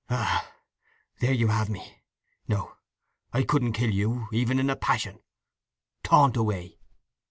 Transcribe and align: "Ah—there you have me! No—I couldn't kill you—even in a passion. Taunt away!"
"Ah—there 0.09 1.31
you 1.31 1.49
have 1.49 1.69
me! 1.69 2.01
No—I 2.47 3.43
couldn't 3.43 3.73
kill 3.73 3.91
you—even 3.91 4.57
in 4.57 4.71
a 4.71 4.75
passion. 4.75 5.19
Taunt 6.01 6.35
away!" 6.35 6.79